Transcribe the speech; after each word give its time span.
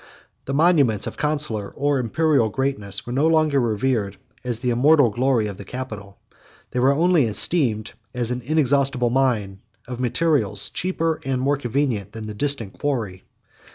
The 0.45 0.53
monuments 0.55 1.05
of 1.05 1.15
consular, 1.15 1.69
or 1.69 1.99
Imperial, 1.99 2.49
greatness 2.49 3.05
were 3.05 3.13
no 3.13 3.27
longer 3.27 3.59
revered, 3.59 4.17
as 4.43 4.57
the 4.57 4.71
immortal 4.71 5.11
glory 5.11 5.45
of 5.45 5.57
the 5.57 5.63
capital: 5.63 6.17
they 6.71 6.79
were 6.79 6.91
only 6.91 7.25
esteemed 7.25 7.93
as 8.11 8.31
an 8.31 8.41
inexhaustible 8.41 9.11
mine 9.11 9.59
of 9.87 9.99
materials, 9.99 10.71
cheaper, 10.71 11.19
and 11.23 11.39
more 11.39 11.55
convenient 11.57 12.13
than 12.13 12.25
the 12.25 12.33
distant 12.33 12.79
quarry. 12.79 13.25